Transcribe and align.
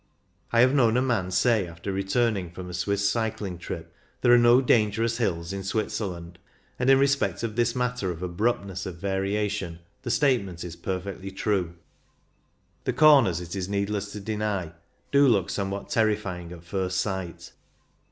I 0.51 0.61
have 0.61 0.73
known 0.73 0.97
a 0.97 1.01
man 1.03 1.29
say, 1.29 1.67
after 1.67 1.91
returning 1.93 2.49
from 2.49 2.67
a 2.67 2.73
Swiss 2.73 3.07
cycling 3.07 3.59
trip," 3.59 3.93
There 4.21 4.33
are 4.33 4.37
no 4.39 4.59
dangerous 4.59 5.17
hills 5.19 5.53
in 5.53 5.63
Switzerland," 5.63 6.39
and 6.79 6.89
in 6.89 6.97
respect 6.97 7.43
of 7.43 7.55
this 7.55 7.75
matter 7.75 8.09
of 8.09 8.23
abruptness 8.23 8.87
of 8.87 8.95
variation 8.95 9.77
the 10.01 10.09
statement 10.09 10.63
is 10.63 10.75
perfectly 10.75 11.29
true. 11.29 11.75
The 12.85 12.93
corners, 12.93 13.41
it 13.41 13.55
is 13.55 13.69
needless 13.69 14.11
to 14.13 14.19
deny, 14.19 14.73
do 15.11 15.27
look 15.27 15.51
somewhat 15.51 15.89
terrifying 15.91 16.51
at 16.51 16.63
first 16.63 16.99
sight. 16.99 17.51